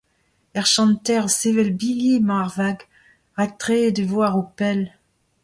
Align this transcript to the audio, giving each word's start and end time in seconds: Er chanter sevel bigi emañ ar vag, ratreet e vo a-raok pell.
Er 0.59 0.65
chanter 0.73 1.23
sevel 1.37 1.69
bigi 1.79 2.09
emañ 2.19 2.39
ar 2.43 2.51
vag, 2.57 2.77
ratreet 3.37 4.01
e 4.01 4.03
vo 4.09 4.19
a-raok 4.25 4.49
pell. 4.57 4.81